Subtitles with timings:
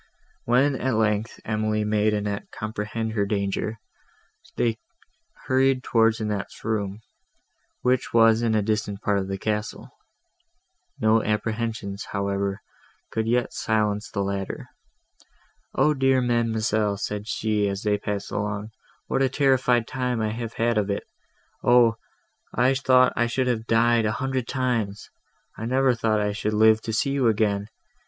[0.45, 3.79] When, at length, Emily made Annette comprehend her danger,
[4.57, 4.79] they
[5.45, 7.01] hurried towards Annette's room,
[7.81, 9.91] which was in a distant part of the castle.
[10.99, 12.61] No apprehensions, however,
[13.11, 14.69] could yet silence the latter.
[15.75, 18.71] "Oh dear ma'amselle," said she, as they passed along,
[19.05, 21.03] "what a terrified time have I had of it!
[21.63, 21.97] Oh!
[22.55, 25.11] I thought I should have died a hundred times!
[25.59, 27.67] I never thought I should live to see you again!